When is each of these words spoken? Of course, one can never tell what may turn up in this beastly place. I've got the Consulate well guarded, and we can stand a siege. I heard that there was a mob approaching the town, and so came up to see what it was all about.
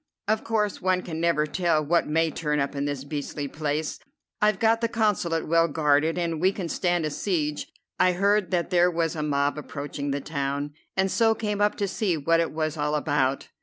Of 0.27 0.43
course, 0.43 0.81
one 0.81 1.03
can 1.03 1.21
never 1.21 1.45
tell 1.45 1.85
what 1.85 2.07
may 2.07 2.31
turn 2.31 2.59
up 2.59 2.75
in 2.75 2.85
this 2.85 3.03
beastly 3.03 3.47
place. 3.47 3.99
I've 4.41 4.57
got 4.57 4.81
the 4.81 4.87
Consulate 4.87 5.47
well 5.47 5.67
guarded, 5.67 6.17
and 6.17 6.41
we 6.41 6.51
can 6.51 6.69
stand 6.69 7.05
a 7.05 7.11
siege. 7.11 7.71
I 7.99 8.13
heard 8.13 8.49
that 8.49 8.71
there 8.71 8.89
was 8.89 9.15
a 9.15 9.21
mob 9.21 9.59
approaching 9.59 10.09
the 10.09 10.19
town, 10.19 10.73
and 10.97 11.11
so 11.11 11.35
came 11.35 11.61
up 11.61 11.75
to 11.75 11.87
see 11.87 12.17
what 12.17 12.39
it 12.39 12.51
was 12.51 12.77
all 12.77 12.95
about. 12.95 13.49